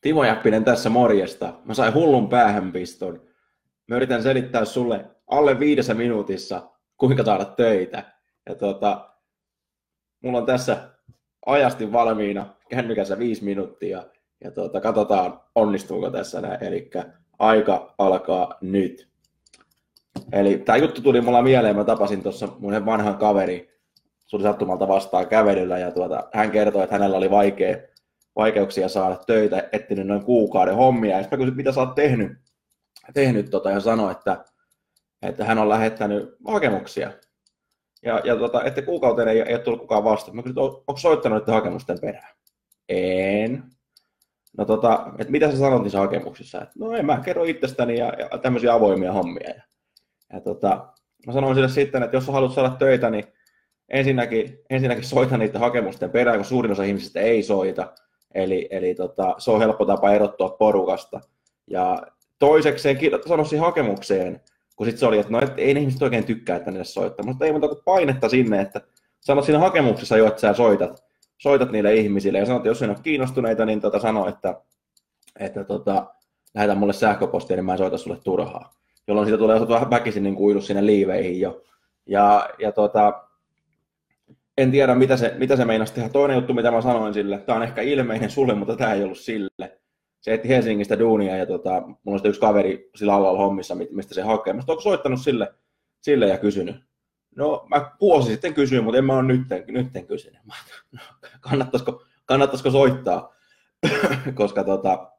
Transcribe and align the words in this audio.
Timo 0.00 0.24
Jäppinen 0.24 0.64
tässä 0.64 0.90
morjesta. 0.90 1.54
Mä 1.64 1.74
sain 1.74 1.94
hullun 1.94 2.28
päähänpiston. 2.28 3.22
Mä 3.86 3.96
yritän 3.96 4.22
selittää 4.22 4.64
sulle 4.64 5.04
alle 5.26 5.60
viidessä 5.60 5.94
minuutissa, 5.94 6.70
kuinka 6.96 7.24
saada 7.24 7.44
töitä. 7.44 8.02
Ja 8.48 8.54
tota, 8.54 9.10
mulla 10.22 10.38
on 10.38 10.46
tässä 10.46 10.88
ajasti 11.46 11.92
valmiina 11.92 12.46
kännykässä 12.68 13.18
viisi 13.18 13.44
minuuttia. 13.44 14.04
Ja 14.44 14.50
tota, 14.50 14.80
katsotaan, 14.80 15.40
onnistuuko 15.54 16.10
tässä 16.10 16.40
näin. 16.40 16.64
Eli 16.64 16.90
aika 17.38 17.94
alkaa 17.98 18.58
nyt. 18.60 19.08
Eli 20.32 20.58
tämä 20.58 20.76
juttu 20.76 21.02
tuli 21.02 21.20
mulla 21.20 21.42
mieleen, 21.42 21.76
mä 21.76 21.84
tapasin 21.84 22.22
tuossa 22.22 22.48
mun 22.58 22.86
vanhan 22.86 23.18
kaveri, 23.18 23.78
suli 24.26 24.42
sattumalta 24.42 24.88
vastaan 24.88 25.26
kävelyllä, 25.26 25.78
ja 25.78 25.90
tuota, 25.90 26.28
hän 26.32 26.50
kertoi, 26.50 26.82
että 26.82 26.94
hänellä 26.94 27.16
oli 27.16 27.30
vaikea, 27.30 27.76
vaikeuksia 28.38 28.88
saada 28.88 29.16
töitä, 29.26 29.68
etsinyt 29.72 30.06
noin 30.06 30.24
kuukauden 30.24 30.74
hommia, 30.74 31.16
ja 31.16 31.22
sitten 31.22 31.56
mitä 31.56 31.72
sä 31.72 31.80
oot 31.80 31.94
tehnyt, 31.94 32.32
tehnyt 33.14 33.50
tota, 33.50 33.70
ja 33.70 33.80
sanoi, 33.80 34.12
että, 34.12 34.44
että 35.22 35.44
hän 35.44 35.58
on 35.58 35.68
lähettänyt 35.68 36.36
hakemuksia, 36.46 37.12
ja, 38.02 38.20
ja 38.24 38.36
tota, 38.36 38.64
että 38.64 38.82
kuukauteen 38.82 39.28
ei, 39.28 39.40
ei 39.40 39.54
ole 39.54 39.62
tullut 39.62 39.80
kukaan 39.80 40.04
vasta. 40.04 40.32
Mä 40.32 40.42
kysyin, 40.42 40.58
onko 40.58 40.96
soittanut 40.96 41.38
että 41.38 41.52
hakemusten 41.52 42.00
perään? 42.00 42.34
En. 42.88 43.62
No 44.58 44.64
tota, 44.64 45.12
että 45.18 45.30
mitä 45.30 45.50
sä 45.50 45.58
sanot 45.58 45.82
niissä 45.82 45.98
hakemuksissa? 45.98 46.62
Et, 46.62 46.68
no 46.78 46.92
en 46.92 47.06
mä 47.06 47.20
kerro 47.24 47.44
itsestäni 47.44 47.98
ja, 47.98 48.12
ja 48.18 48.38
tämmöisiä 48.38 48.74
avoimia 48.74 49.12
hommia. 49.12 49.48
Ja, 49.48 49.62
ja 50.32 50.40
tota, 50.40 50.92
mä 51.26 51.32
sanoin 51.32 51.54
sille 51.54 51.68
sitten, 51.68 52.02
että 52.02 52.16
jos 52.16 52.26
sä 52.26 52.32
haluat 52.32 52.52
saada 52.52 52.70
töitä, 52.70 53.10
niin 53.10 53.24
ensinnäkin, 53.88 54.58
ensinnäkin 54.70 55.04
soita 55.04 55.38
niitä 55.38 55.58
hakemusten 55.58 56.10
perään, 56.10 56.38
kun 56.38 56.44
suurin 56.44 56.72
osa 56.72 56.82
ihmisistä 56.82 57.20
ei 57.20 57.42
soita. 57.42 57.92
Eli, 58.34 58.68
eli 58.70 58.94
tota, 58.94 59.34
se 59.38 59.50
on 59.50 59.60
helppo 59.60 59.84
tapa 59.84 60.12
erottua 60.12 60.48
porukasta. 60.48 61.20
Ja 61.70 62.02
toisekseen 62.38 62.98
sano 63.28 63.44
siihen 63.44 63.64
hakemukseen, 63.64 64.40
kun 64.76 64.86
sitten 64.86 65.00
se 65.00 65.06
oli, 65.06 65.18
että 65.18 65.32
no 65.32 65.40
et, 65.40 65.52
ei 65.56 65.74
ne 65.74 65.80
ihmiset 65.80 66.02
oikein 66.02 66.24
tykkää, 66.24 66.56
että 66.56 66.70
ne 66.70 66.84
soittaa, 66.84 67.26
mutta 67.26 67.44
ei 67.44 67.52
muuta 67.52 67.68
kuin 67.68 67.80
painetta 67.84 68.28
sinne, 68.28 68.60
että 68.60 68.80
sanot 69.20 69.44
siinä 69.44 69.58
hakemuksessa 69.58 70.16
jo, 70.16 70.26
että 70.26 70.40
sä 70.40 70.54
soitat, 70.54 71.04
soitat 71.38 71.72
niille 71.72 71.94
ihmisille 71.94 72.38
ja 72.38 72.46
sanot, 72.46 72.60
että 72.60 72.68
jos 72.68 72.80
ne 72.80 72.88
on 72.88 73.02
kiinnostuneita, 73.02 73.64
niin 73.64 73.80
tota, 73.80 73.98
sano, 73.98 74.28
että, 74.28 74.60
että 75.38 75.64
tota, 75.64 76.06
lähetä 76.54 76.74
mulle 76.74 76.92
sähköpostia, 76.92 77.56
niin 77.56 77.64
mä 77.64 77.72
en 77.72 77.78
soita 77.78 77.98
sulle 77.98 78.18
turhaa. 78.24 78.72
Jolloin 79.08 79.26
siitä 79.26 79.38
tulee 79.38 79.68
vähän 79.68 79.90
väkisin 79.90 80.22
niin 80.22 80.36
kuilu 80.36 80.60
sinne 80.60 80.86
liiveihin 80.86 81.40
jo. 81.40 81.62
Ja, 82.06 82.50
ja 82.58 82.72
tota, 82.72 83.27
en 84.58 84.70
tiedä, 84.70 84.94
mitä 84.94 85.16
se, 85.16 85.34
mitä 85.38 85.56
se 85.56 85.64
meinasi 85.64 85.94
tehdä. 85.94 86.08
Toinen 86.08 86.34
juttu, 86.34 86.54
mitä 86.54 86.70
mä 86.70 86.80
sanoin 86.80 87.14
sille, 87.14 87.38
tämä 87.38 87.56
on 87.56 87.62
ehkä 87.62 87.82
ilmeinen 87.82 88.30
sulle, 88.30 88.54
mutta 88.54 88.76
tämä 88.76 88.92
ei 88.92 89.02
ollut 89.04 89.18
sille. 89.18 89.80
Se 90.20 90.34
etti 90.34 90.48
Helsingistä 90.48 90.98
duunia 90.98 91.36
ja 91.36 91.46
tota, 91.46 91.80
mulla 91.80 92.20
on 92.24 92.28
yksi 92.28 92.40
kaveri 92.40 92.90
sillä 92.94 93.14
alalla 93.14 93.38
hommissa, 93.38 93.74
mistä 93.90 94.14
se 94.14 94.22
hakee. 94.22 94.52
Mä 94.52 94.62
onko 94.68 94.80
soittanut 94.80 95.20
sille, 95.20 95.54
sille 96.02 96.28
ja 96.28 96.38
kysynyt? 96.38 96.76
No 97.36 97.66
mä 97.70 97.90
vuosi 98.00 98.30
sitten 98.30 98.54
kysyin, 98.54 98.84
mutta 98.84 98.98
en 98.98 99.04
mä 99.04 99.12
ole 99.12 99.22
nytten, 99.22 99.64
nytten 99.68 100.06
kysynyt. 100.06 100.44
Mä, 100.44 100.54
no, 100.92 101.00
kannattaisiko, 101.40 102.04
kannattaisiko 102.24 102.70
soittaa, 102.70 103.34
koska 104.34 104.64
tota, 104.64 105.12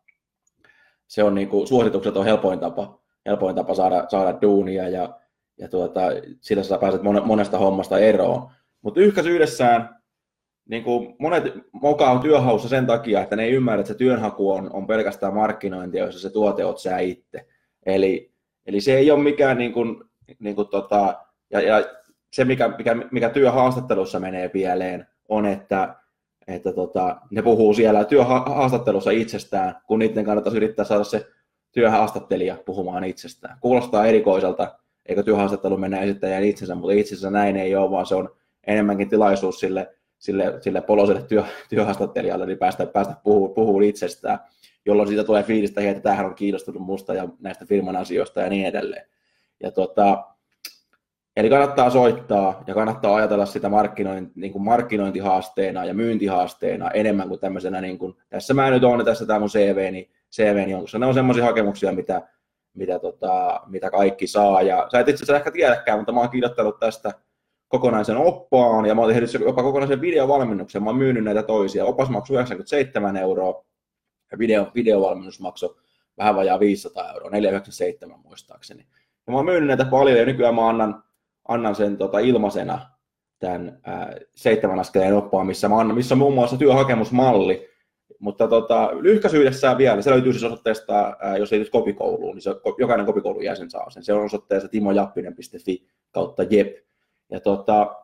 se 1.08 1.24
on 1.24 1.36
niinku, 1.36 1.66
suositukset 1.68 2.18
on 2.18 2.26
helpoin 2.26 2.60
tapa, 2.60 3.00
helpoin 3.26 3.56
tapa 3.56 3.76
saada, 3.76 4.06
saada 4.08 4.42
duunia 4.42 4.90
ja, 4.90 5.20
ja 5.58 5.68
tuota, 5.68 6.02
sillä 6.42 6.64
sä 6.64 6.78
pääset 6.78 7.02
monesta 7.26 7.58
hommasta 7.58 8.00
eroon. 8.00 8.52
Mutta 8.82 9.00
yhdessään 9.00 10.00
niin 10.70 10.84
kuin 10.84 11.16
monet 11.20 11.44
mokaa 11.72 12.20
työhaussa 12.20 12.70
sen 12.70 12.88
takia, 12.88 13.22
että 13.22 13.36
ne 13.36 13.44
ei 13.44 13.52
ymmärrä, 13.52 13.80
että 13.80 13.94
se 13.94 13.98
työnhaku 13.98 14.52
on, 14.52 14.74
on 14.74 14.88
pelkästään 14.88 15.34
markkinointia, 15.34 16.06
jossa 16.06 16.20
se 16.20 16.30
tuote 16.30 16.66
oot 16.66 16.80
sä 16.80 17.00
itse. 17.00 17.48
Eli, 17.86 18.32
eli 18.66 18.82
se 18.82 18.98
ei 18.98 19.12
ole 19.12 19.24
mikään, 19.24 19.58
niin 19.58 19.74
kuin, 19.74 20.04
niin 20.40 20.56
kuin 20.56 20.68
tota, 20.68 21.26
ja, 21.52 21.62
ja 21.62 21.84
se 22.34 22.46
mikä, 22.46 22.74
mikä, 22.78 22.96
mikä 23.12 23.30
työhaastattelussa 23.30 24.20
menee 24.20 24.50
pieleen, 24.50 25.08
on, 25.30 25.46
että, 25.46 25.96
että 26.48 26.74
tota, 26.74 27.22
ne 27.32 27.42
puhuu 27.42 27.74
siellä 27.74 28.04
työhaastattelussa 28.04 29.12
itsestään, 29.12 29.76
kun 29.88 30.00
niiden 30.00 30.26
kannattaisi 30.26 30.58
yrittää 30.58 30.86
saada 30.86 31.04
se 31.04 31.28
työhaastattelija 31.72 32.58
puhumaan 32.66 33.04
itsestään. 33.04 33.58
Kuulostaa 33.62 34.06
erikoiselta, 34.06 34.80
eikö 35.06 35.24
työhaastattelu 35.24 35.78
mennä 35.78 36.00
esittäjän 36.00 36.44
itsensä, 36.44 36.76
mutta 36.76 36.92
itse 36.92 37.16
asiassa 37.16 37.32
näin 37.32 37.58
ei 37.58 37.76
ole, 37.76 37.92
vaan 37.92 38.06
se 38.06 38.16
on 38.16 38.36
enemmänkin 38.68 39.10
tilaisuus 39.10 39.60
sille 39.60 40.00
sille, 40.20 40.54
sille 40.62 40.82
poloselle 40.82 41.22
työ, 41.22 41.44
työhaastattelijalle, 41.70 42.46
niin 42.46 42.58
päästä, 42.58 42.86
päästä 42.86 43.16
puhumaan 43.24 43.54
puhuu 43.54 43.82
itsestään, 43.82 44.40
jolloin 44.86 45.08
siitä 45.08 45.24
tulee 45.24 45.44
fiilistä, 45.44 45.82
että 45.82 46.04
tämähän 46.04 46.26
on 46.26 46.36
kiinnostunut 46.36 46.82
musta 46.82 47.14
ja 47.14 47.30
näistä 47.40 47.66
firman 47.66 47.96
asioista 47.96 48.42
ja 48.42 48.50
niin 48.50 48.66
edelleen. 48.66 49.06
Ja 49.64 49.72
tota, 49.72 50.24
eli 51.36 51.50
kannattaa 51.50 51.90
soittaa 51.90 52.64
ja 52.68 52.74
kannattaa 52.74 53.16
ajatella 53.16 53.46
sitä 53.46 53.70
markkinointi, 53.70 54.32
niin 54.36 54.52
kuin 54.52 54.64
markkinointihaasteena 54.64 55.86
ja 55.86 55.94
myyntihaasteena 55.94 56.92
enemmän 56.92 57.28
kuin 57.28 57.40
tämmöisenä, 57.40 57.82
niin 57.82 58.00
kuin, 58.00 58.16
tässä 58.30 58.54
mä 58.54 58.70
nyt 58.70 58.84
on, 58.84 59.06
tässä 59.06 59.26
tämä 59.26 59.40
mun 59.40 59.50
CV, 59.50 59.92
niin 59.92 60.10
CV 60.36 60.66
niin 60.66 60.78
on, 60.78 60.86
ne 61.00 61.06
on 61.06 61.14
semmoisia 61.14 61.46
hakemuksia, 61.46 61.92
mitä, 61.92 62.22
mitä, 62.74 63.00
tota, 63.00 63.62
mitä 63.68 63.92
kaikki 63.92 64.28
saa. 64.28 64.62
Ja 64.62 64.88
sä 64.92 65.00
et 65.00 65.08
itse 65.08 65.24
asiassa 65.24 65.38
ehkä 65.38 65.52
tiedäkään, 65.52 66.00
mutta 66.00 66.12
mä 66.12 66.20
oon 66.20 66.30
kirjoittanut 66.30 66.80
tästä 66.80 67.14
kokonaisen 67.70 68.18
oppaan 68.18 68.86
ja 68.86 68.96
mä 68.96 69.02
oon 69.02 69.14
tehnyt 69.14 69.34
jopa 69.34 69.64
kokonaisen 69.64 70.02
videovalmennuksen. 70.02 70.84
Mä 70.84 70.90
oon 70.90 70.98
myynyt 70.98 71.24
näitä 71.24 71.44
toisia. 71.44 71.86
Opas 71.86 72.10
maksoi 72.10 72.36
97 72.36 73.18
euroa 73.18 73.66
ja 74.32 74.38
video, 74.38 74.72
videovalmennus 74.76 75.40
maksoi 75.40 75.76
vähän 76.18 76.36
vajaa 76.36 76.60
500 76.60 77.14
euroa, 77.14 77.30
497 77.30 78.20
muistaakseni. 78.20 78.86
Ja 79.28 79.32
mä 79.32 79.38
oon 79.38 79.46
myynyt 79.46 79.68
näitä 79.68 79.86
paljon 79.86 80.20
ja 80.20 80.26
nykyään 80.26 80.56
mä 80.56 80.70
annan, 80.70 81.04
annan 81.48 81.76
sen 81.76 81.98
tota, 81.98 82.20
ilmaisena 82.20 82.90
tämän 83.40 83.80
ää, 83.84 84.16
seitsemän 84.36 84.80
askeleen 84.80 85.16
oppaan, 85.16 85.48
missä, 85.48 85.70
mä 85.70 85.80
annan, 85.80 85.98
missä 85.98 86.16
on 86.16 86.20
muun 86.20 86.34
muassa 86.34 86.58
työhakemusmalli, 86.58 87.70
mutta 88.20 88.48
tota, 88.48 88.90
lyhkäisyydessään 89.00 89.78
vielä, 89.78 90.02
se 90.02 90.12
löytyy 90.12 90.34
siis 90.34 90.44
osoitteesta, 90.44 91.18
ää, 91.20 91.38
jos 91.38 91.54
ei 91.54 91.66
kopikouluun, 91.72 92.36
niin 92.36 92.42
se, 92.42 92.56
jokainen 92.78 93.06
kopikoulun 93.06 93.44
jäsen 93.44 93.70
saa 93.70 93.90
sen. 93.90 94.04
Se 94.04 94.14
on 94.14 94.26
osoitteessa 94.26 94.70
timojappinen.fi 94.70 95.88
kautta 96.12 96.44
jep. 96.44 96.89
Ja 97.32 97.40
tota, 97.40 97.96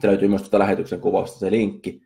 se 0.00 0.08
löytyy 0.08 0.28
myös 0.28 0.42
tuota 0.42 0.58
lähetyksen 0.58 1.00
kuvausta 1.00 1.38
se 1.38 1.50
linkki. 1.50 2.02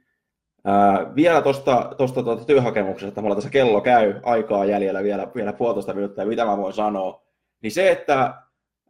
Ää, 0.64 1.14
vielä 1.14 1.42
tuosta 1.42 1.94
tosta, 1.96 2.22
tuota 2.22 2.44
työhakemuksesta, 2.44 3.08
että 3.08 3.20
mulla 3.20 3.34
tässä 3.34 3.50
kello 3.50 3.80
käy, 3.80 4.20
aikaa 4.22 4.64
jäljellä 4.64 5.02
vielä, 5.02 5.28
vielä 5.34 5.52
puolitoista 5.52 5.94
minuuttia, 5.94 6.26
mitä 6.26 6.44
mä 6.44 6.56
voin 6.56 6.72
sanoa, 6.72 7.22
niin 7.62 7.72
se, 7.72 7.90
että 7.90 8.34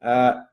ää, 0.00 0.48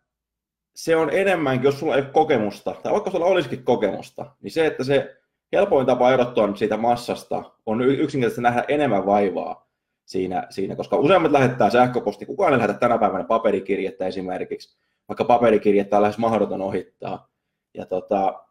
se 0.76 0.96
on 0.96 1.10
enemmänkin, 1.14 1.66
jos 1.66 1.80
sulla 1.80 1.96
ei 1.96 2.02
ole 2.02 2.10
kokemusta, 2.10 2.76
tai 2.84 2.94
vaikka 2.94 3.12
sulla 3.12 3.26
olisikin 3.26 3.64
kokemusta, 3.64 4.26
niin 4.42 4.52
se, 4.52 4.66
että 4.66 4.84
se 4.84 5.18
helpoin 5.52 5.86
tapa 5.86 6.12
erottua 6.14 6.56
siitä 6.56 6.78
massasta 6.78 7.44
on 7.66 7.82
yksinkertaisesti 7.82 8.42
nähdä 8.42 8.66
enemmän 8.68 9.06
vaivaa 9.06 9.70
siinä, 10.06 10.48
siinä 10.50 10.76
koska 10.76 10.98
useimmat 10.98 11.32
lähettää 11.32 11.70
sähköposti, 11.70 12.26
kukaan 12.26 12.54
ei 12.54 12.58
lähetä 12.58 12.74
tänä 12.74 12.98
päivänä 12.98 13.24
paperikirjettä 13.24 14.08
esimerkiksi, 14.08 14.78
vaikka 15.08 15.24
paperikirjettä 15.24 15.96
on 15.96 16.02
lähes 16.02 16.18
mahdoton 16.18 16.62
ohittaa. 16.62 17.30
Ja 17.74 17.86
tota, 17.86 18.44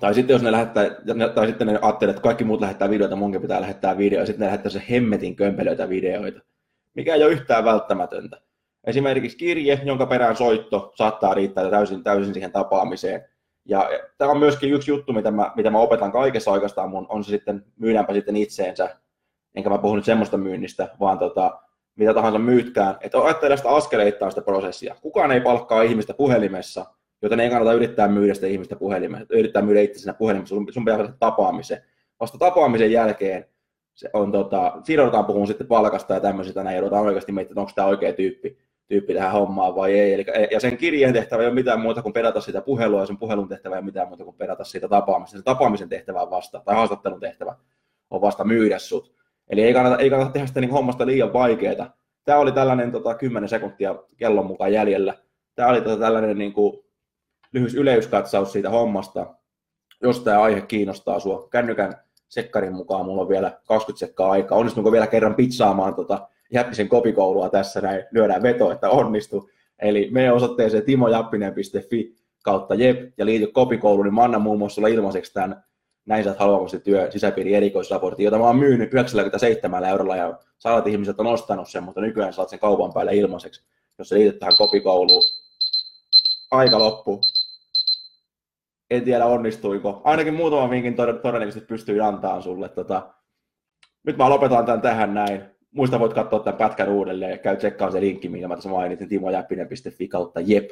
tai 0.00 0.14
sitten 0.14 0.34
jos 0.34 0.42
ne 0.42 0.52
lähettää, 0.52 0.84
tai 1.34 1.46
sitten 1.46 1.66
ne 1.66 1.78
ajattelee, 1.82 2.10
että 2.10 2.22
kaikki 2.22 2.44
muut 2.44 2.60
lähettää 2.60 2.90
videoita, 2.90 3.16
munkin 3.16 3.40
pitää 3.40 3.60
lähettää 3.60 3.98
videoita, 3.98 4.22
ja 4.22 4.26
sitten 4.26 4.40
ne 4.40 4.46
lähettää 4.46 4.70
se 4.70 4.82
hemmetin 4.90 5.36
kömpelöitä 5.36 5.88
videoita, 5.88 6.40
mikä 6.94 7.14
ei 7.14 7.24
ole 7.24 7.32
yhtään 7.32 7.64
välttämätöntä. 7.64 8.40
Esimerkiksi 8.84 9.38
kirje, 9.38 9.80
jonka 9.84 10.06
perään 10.06 10.36
soitto 10.36 10.92
saattaa 10.94 11.34
riittää 11.34 11.70
täysin, 11.70 12.04
täysin 12.04 12.34
siihen 12.34 12.52
tapaamiseen. 12.52 13.24
Ja 13.64 13.90
tämä 14.18 14.30
on 14.30 14.38
myöskin 14.38 14.72
yksi 14.72 14.90
juttu, 14.90 15.12
mitä 15.12 15.30
mä, 15.30 15.52
mitä 15.56 15.70
mä 15.70 15.78
opetan 15.78 16.12
kaikessa 16.12 16.50
oikeastaan 16.50 16.90
mun, 16.90 17.06
on 17.08 17.24
se 17.24 17.30
sitten, 17.30 17.64
myydäänpä 17.76 18.12
sitten 18.12 18.36
itseensä, 18.36 18.96
enkä 19.54 19.70
mä 19.70 19.78
puhu 19.78 19.96
nyt 19.96 20.04
semmoista 20.04 20.36
myynnistä, 20.36 20.88
vaan 21.00 21.18
tota, 21.18 21.62
mitä 21.98 22.14
tahansa 22.14 22.38
myytkään, 22.38 22.96
että 23.00 23.18
ajattele 23.18 23.56
sitä 23.56 23.68
askeleittain 23.68 24.32
sitä 24.32 24.42
prosessia. 24.42 24.96
Kukaan 25.02 25.32
ei 25.32 25.40
palkkaa 25.40 25.82
ihmistä 25.82 26.14
puhelimessa, 26.14 26.86
joten 27.22 27.40
ei 27.40 27.50
kannata 27.50 27.72
yrittää 27.72 28.08
myydä 28.08 28.34
sitä 28.34 28.46
ihmistä 28.46 28.76
puhelimessa, 28.76 29.26
yrittää 29.30 29.62
myydä 29.62 29.80
itse 29.80 29.98
siinä 29.98 30.14
puhelimessa, 30.14 30.54
sun, 30.54 30.66
pitää 30.84 30.96
saada 30.96 31.12
tapaamisen. 31.18 31.82
Vasta 32.20 32.38
tapaamisen 32.38 32.92
jälkeen 32.92 33.46
se 33.94 34.10
on 34.12 34.32
tota, 34.32 34.82
joudutaan 34.88 35.24
puhumaan 35.24 35.46
sitten 35.46 35.66
palkasta 35.66 36.14
ja 36.14 36.20
tämmöisistä, 36.20 36.62
näin 36.62 36.76
joudutaan 36.76 37.06
oikeasti 37.06 37.32
miettimään, 37.32 37.52
että 37.52 37.60
onko 37.60 37.72
tämä 37.74 37.88
oikea 37.88 38.12
tyyppi, 38.12 38.58
tyyppi 38.88 39.14
tähän 39.14 39.32
hommaan 39.32 39.74
vai 39.74 39.98
ei. 39.98 40.14
Eli, 40.14 40.24
ja 40.50 40.60
sen 40.60 40.76
kirjeen 40.76 41.12
tehtävä 41.12 41.42
ei 41.42 41.46
ole 41.46 41.54
mitään 41.54 41.80
muuta 41.80 42.02
kuin 42.02 42.12
perata 42.12 42.40
sitä 42.40 42.60
puhelua, 42.60 43.00
ja 43.00 43.06
sen 43.06 43.18
puhelun 43.18 43.48
tehtävä 43.48 43.74
ei 43.74 43.78
ole 43.78 43.84
mitään 43.84 44.08
muuta 44.08 44.24
kuin 44.24 44.36
perata 44.36 44.64
siitä 44.64 44.88
tapaamista. 44.88 45.36
Sen 45.36 45.44
tapaamisen 45.44 45.88
tehtävä 45.88 46.22
on 46.22 46.30
vasta, 46.30 46.62
tai 46.64 46.74
haastattelun 46.74 47.20
tehtävä 47.20 47.54
on 48.10 48.20
vasta 48.20 48.44
myydä 48.44 48.78
sut. 48.78 49.17
Eli 49.50 49.62
ei 49.62 49.74
kannata, 49.74 49.98
ei 49.98 50.10
kannata 50.10 50.32
tehdä 50.32 50.46
sitä 50.46 50.60
niin 50.60 50.70
hommasta 50.70 51.06
liian 51.06 51.32
vaikeaa. 51.32 51.94
Tämä 52.24 52.38
oli 52.38 52.52
tällainen 52.52 52.92
tota, 52.92 53.14
10 53.14 53.48
sekuntia 53.48 53.94
kellon 54.16 54.46
mukaan 54.46 54.72
jäljellä. 54.72 55.14
Tämä 55.54 55.68
oli 55.68 55.80
tota, 55.80 56.00
tällainen 56.00 56.38
niin 56.38 56.52
kuin, 56.52 56.78
lyhyt 57.52 57.74
yleiskatsaus 57.74 58.52
siitä 58.52 58.70
hommasta. 58.70 59.34
Jos 60.02 60.20
tämä 60.20 60.42
aihe 60.42 60.60
kiinnostaa 60.60 61.20
sinua, 61.20 61.48
kännykän 61.50 61.94
sekkarin 62.28 62.74
mukaan 62.74 63.06
mulla 63.06 63.22
on 63.22 63.28
vielä 63.28 63.60
20 63.68 64.06
sekkaa 64.06 64.30
aikaa. 64.30 64.58
Onnistunko 64.58 64.92
vielä 64.92 65.06
kerran 65.06 65.34
pizzaamaan 65.34 65.94
tota 65.94 66.28
Jäppisen 66.52 66.88
kopikoulua 66.88 67.48
tässä 67.48 67.80
näin, 67.80 68.04
lyödään 68.10 68.42
veto, 68.42 68.72
että 68.72 68.90
onnistu. 68.90 69.50
Eli 69.78 70.08
meidän 70.10 70.34
osoitteeseen 70.34 70.84
timojappinen.fi 70.84 72.14
kautta 72.44 72.74
jep 72.74 73.12
ja 73.18 73.26
liity 73.26 73.46
kopikouluun, 73.46 74.04
niin 74.06 74.14
mä 74.14 74.22
annan 74.22 74.42
muun 74.42 74.58
muassa 74.58 74.74
sulla 74.74 74.88
ilmaiseksi 74.88 75.32
tämän 75.32 75.64
näin 76.08 76.24
saat 76.24 76.38
haluamasti 76.38 76.80
työ 76.80 77.10
sisäpiiri 77.10 77.54
erikoisraportti, 77.54 78.24
jota 78.24 78.38
mä 78.38 78.44
oon 78.44 78.56
myynyt 78.56 78.94
97 78.94 79.84
eurolla 79.84 80.16
ja 80.16 80.38
sadat 80.58 80.86
ihmiset 80.86 81.20
on 81.20 81.26
ostanut 81.26 81.68
sen, 81.68 81.82
mutta 81.82 82.00
nykyään 82.00 82.32
saat 82.32 82.48
sen 82.48 82.58
kaupan 82.58 82.92
päälle 82.92 83.14
ilmaiseksi, 83.14 83.62
jos 83.98 84.08
sä 84.08 84.16
liityt 84.16 84.38
tähän 84.38 84.56
kopikouluun. 84.58 85.22
Aika 86.50 86.78
loppu. 86.78 87.20
En 88.90 89.04
tiedä 89.04 89.26
onnistuiko. 89.26 90.00
Ainakin 90.04 90.34
muutaman 90.34 90.70
vinkin 90.70 90.96
todennäköisesti 90.96 91.66
pystyy 91.66 92.04
antamaan 92.04 92.42
sulle. 92.42 92.68
Tota, 92.68 93.14
nyt 94.06 94.16
mä 94.16 94.30
lopetan 94.30 94.66
tämän 94.66 94.80
tähän 94.80 95.14
näin. 95.14 95.42
Muista 95.70 96.00
voit 96.00 96.14
katsoa 96.14 96.40
tämän 96.40 96.58
pätkän 96.58 96.88
uudelleen 96.88 97.30
ja 97.30 97.38
käy 97.38 97.56
tsekkaamaan 97.56 97.92
se 97.92 98.00
linkki, 98.00 98.28
minkä 98.28 98.48
mä 98.48 98.54
tässä 98.54 98.68
mainitin, 98.68 99.08
timojäppinen.fi 99.08 100.08
kautta 100.08 100.40
jep. 100.40 100.70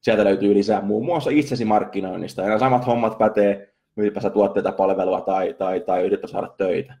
Sieltä 0.00 0.24
löytyy 0.24 0.54
lisää 0.54 0.80
muun 0.80 1.04
muassa 1.04 1.30
itsesi 1.30 1.64
markkinoinnista. 1.64 2.42
Ja 2.42 2.48
nämä 2.48 2.58
samat 2.58 2.86
hommat 2.86 3.18
pätee 3.18 3.77
myypä 3.98 4.20
sä 4.20 4.30
tuotteita, 4.30 4.72
palvelua 4.72 5.20
tai, 5.20 5.54
tai, 5.54 5.80
tai 5.80 6.06
yritä 6.06 6.26
saada 6.26 6.48
töitä. 6.48 6.94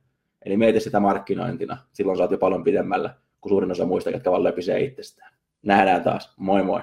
Eli 0.44 0.56
mieti 0.56 0.80
sitä 0.80 1.00
markkinointina. 1.00 1.76
Silloin 1.92 2.18
saat 2.18 2.30
jo 2.30 2.38
paljon 2.38 2.64
pidemmällä 2.64 3.14
kuin 3.40 3.50
suurin 3.50 3.70
osa 3.70 3.86
muista, 3.86 4.10
jotka 4.10 4.30
vaan 4.30 4.44
löpisee 4.44 4.80
itsestään. 4.80 5.32
Nähdään 5.62 6.02
taas. 6.02 6.34
Moi 6.36 6.62
moi. 6.62 6.80